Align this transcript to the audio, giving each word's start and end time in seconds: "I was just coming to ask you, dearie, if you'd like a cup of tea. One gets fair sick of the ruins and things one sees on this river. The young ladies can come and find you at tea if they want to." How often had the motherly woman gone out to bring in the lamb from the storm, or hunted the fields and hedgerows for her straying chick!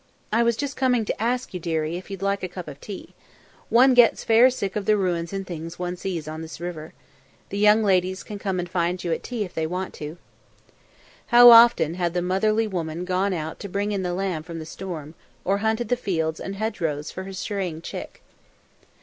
"I 0.31 0.41
was 0.41 0.57
just 0.57 0.75
coming 0.75 1.05
to 1.05 1.21
ask 1.21 1.53
you, 1.53 1.59
dearie, 1.59 1.95
if 1.95 2.09
you'd 2.09 2.23
like 2.23 2.41
a 2.41 2.47
cup 2.47 2.67
of 2.67 2.81
tea. 2.81 3.13
One 3.69 3.93
gets 3.93 4.23
fair 4.23 4.49
sick 4.49 4.75
of 4.75 4.87
the 4.87 4.97
ruins 4.97 5.31
and 5.31 5.45
things 5.45 5.77
one 5.77 5.95
sees 5.95 6.27
on 6.27 6.41
this 6.41 6.59
river. 6.59 6.95
The 7.49 7.59
young 7.59 7.83
ladies 7.83 8.23
can 8.23 8.39
come 8.39 8.57
and 8.57 8.67
find 8.67 9.03
you 9.03 9.11
at 9.13 9.21
tea 9.21 9.43
if 9.43 9.53
they 9.53 9.67
want 9.67 9.93
to." 10.01 10.17
How 11.27 11.51
often 11.51 11.93
had 11.93 12.15
the 12.15 12.23
motherly 12.23 12.65
woman 12.65 13.05
gone 13.05 13.31
out 13.31 13.59
to 13.59 13.69
bring 13.69 13.91
in 13.91 14.01
the 14.01 14.15
lamb 14.15 14.41
from 14.41 14.57
the 14.57 14.65
storm, 14.65 15.13
or 15.45 15.59
hunted 15.59 15.89
the 15.89 15.95
fields 15.95 16.39
and 16.39 16.55
hedgerows 16.55 17.11
for 17.11 17.21
her 17.25 17.33
straying 17.33 17.83
chick! 17.83 18.23